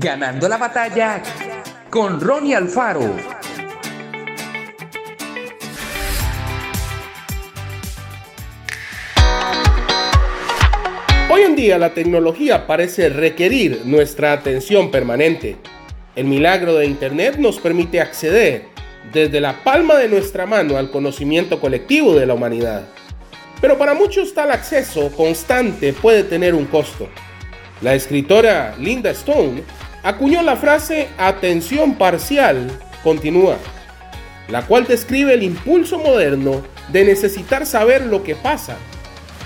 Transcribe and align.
Ganando 0.00 0.48
la 0.48 0.58
batalla 0.58 1.20
con 1.90 2.20
Ronnie 2.20 2.54
Alfaro. 2.54 3.16
Hoy 11.28 11.42
en 11.42 11.56
día 11.56 11.78
la 11.78 11.94
tecnología 11.94 12.64
parece 12.64 13.08
requerir 13.08 13.82
nuestra 13.86 14.32
atención 14.32 14.92
permanente. 14.92 15.56
El 16.14 16.26
milagro 16.26 16.76
de 16.76 16.86
Internet 16.86 17.38
nos 17.38 17.58
permite 17.58 18.00
acceder 18.00 18.66
desde 19.12 19.40
la 19.40 19.64
palma 19.64 19.96
de 19.96 20.08
nuestra 20.08 20.46
mano 20.46 20.76
al 20.76 20.92
conocimiento 20.92 21.60
colectivo 21.60 22.14
de 22.14 22.26
la 22.26 22.34
humanidad. 22.34 22.86
Pero 23.60 23.76
para 23.76 23.94
muchos 23.94 24.32
tal 24.32 24.52
acceso 24.52 25.10
constante 25.10 25.92
puede 25.92 26.22
tener 26.22 26.54
un 26.54 26.66
costo. 26.66 27.08
La 27.80 27.94
escritora 27.94 28.76
Linda 28.78 29.10
Stone 29.10 29.62
acuñó 30.02 30.42
la 30.42 30.56
frase 30.56 31.08
atención 31.18 31.94
parcial 31.94 32.68
continúa, 33.02 33.56
la 34.48 34.66
cual 34.66 34.86
describe 34.86 35.34
el 35.34 35.42
impulso 35.42 35.98
moderno 35.98 36.62
de 36.92 37.04
necesitar 37.04 37.66
saber 37.66 38.06
lo 38.06 38.22
que 38.22 38.34
pasa 38.34 38.76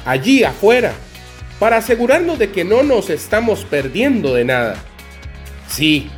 allí 0.04 0.44
afuera 0.44 0.92
para 1.58 1.76
asegurarnos 1.76 2.38
de 2.38 2.50
que 2.50 2.64
no 2.64 2.82
nos 2.82 3.10
estamos 3.10 3.64
perdiendo 3.64 4.34
de 4.34 4.44
nada. 4.44 4.76
Sí, 5.68 6.10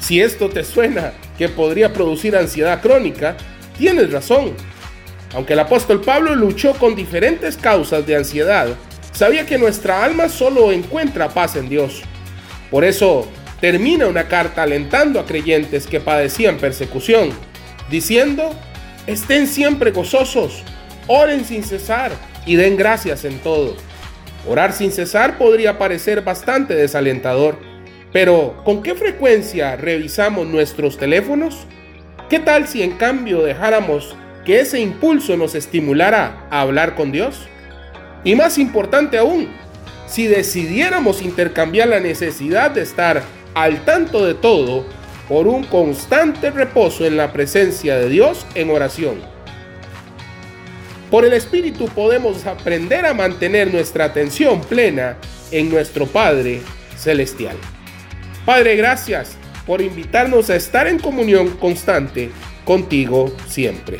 si 0.00 0.20
esto 0.20 0.48
te 0.48 0.64
suena 0.64 1.12
que 1.36 1.48
podría 1.48 1.92
producir 1.92 2.36
ansiedad 2.36 2.80
crónica, 2.82 3.36
tienes 3.76 4.12
razón. 4.12 4.54
Aunque 5.34 5.52
el 5.52 5.60
apóstol 5.60 6.00
Pablo 6.00 6.34
luchó 6.34 6.74
con 6.74 6.96
diferentes 6.96 7.56
causas 7.56 8.06
de 8.06 8.16
ansiedad, 8.16 8.68
sabía 9.12 9.46
que 9.46 9.58
nuestra 9.58 10.02
alma 10.04 10.28
solo 10.28 10.72
encuentra 10.72 11.28
paz 11.28 11.56
en 11.56 11.68
Dios. 11.68 12.02
Por 12.70 12.84
eso 12.84 13.28
termina 13.60 14.06
una 14.06 14.28
carta 14.28 14.62
alentando 14.62 15.18
a 15.18 15.26
creyentes 15.26 15.86
que 15.86 16.00
padecían 16.00 16.58
persecución, 16.58 17.30
diciendo, 17.90 18.50
estén 19.06 19.46
siempre 19.46 19.90
gozosos, 19.90 20.62
oren 21.06 21.44
sin 21.44 21.64
cesar 21.64 22.12
y 22.46 22.56
den 22.56 22.76
gracias 22.76 23.24
en 23.24 23.38
todo. 23.40 23.76
Orar 24.48 24.72
sin 24.72 24.92
cesar 24.92 25.36
podría 25.36 25.78
parecer 25.78 26.22
bastante 26.22 26.74
desalentador, 26.74 27.58
pero 28.12 28.62
¿con 28.64 28.82
qué 28.82 28.94
frecuencia 28.94 29.76
revisamos 29.76 30.46
nuestros 30.46 30.96
teléfonos? 30.96 31.66
¿Qué 32.30 32.38
tal 32.38 32.68
si 32.68 32.82
en 32.82 32.92
cambio 32.92 33.42
dejáramos 33.42 34.14
que 34.44 34.60
ese 34.60 34.80
impulso 34.80 35.36
nos 35.36 35.54
estimulara 35.54 36.46
a 36.50 36.60
hablar 36.60 36.94
con 36.94 37.10
Dios? 37.10 37.48
Y 38.24 38.34
más 38.34 38.58
importante 38.58 39.18
aún, 39.18 39.48
si 40.06 40.26
decidiéramos 40.26 41.22
intercambiar 41.22 41.88
la 41.88 42.00
necesidad 42.00 42.70
de 42.70 42.82
estar 42.82 43.22
al 43.62 43.84
tanto 43.84 44.24
de 44.24 44.34
todo 44.34 44.84
por 45.28 45.48
un 45.48 45.64
constante 45.64 46.50
reposo 46.52 47.04
en 47.04 47.16
la 47.16 47.32
presencia 47.32 47.98
de 47.98 48.08
Dios 48.08 48.46
en 48.54 48.70
oración. 48.70 49.16
Por 51.10 51.24
el 51.24 51.32
Espíritu 51.32 51.86
podemos 51.86 52.46
aprender 52.46 53.04
a 53.04 53.14
mantener 53.14 53.72
nuestra 53.74 54.04
atención 54.04 54.60
plena 54.60 55.16
en 55.50 55.70
nuestro 55.70 56.06
Padre 56.06 56.62
Celestial. 56.96 57.56
Padre, 58.46 58.76
gracias 58.76 59.36
por 59.66 59.80
invitarnos 59.80 60.50
a 60.50 60.56
estar 60.56 60.86
en 60.86 61.00
comunión 61.00 61.50
constante 61.56 62.30
contigo 62.64 63.34
siempre. 63.48 63.98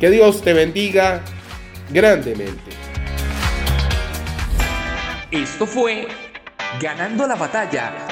Que 0.00 0.10
Dios 0.10 0.42
te 0.42 0.54
bendiga 0.54 1.22
grandemente. 1.90 2.72
Esto 5.30 5.66
fue 5.66 6.08
Ganando 6.80 7.26
la 7.26 7.34
batalla 7.34 8.11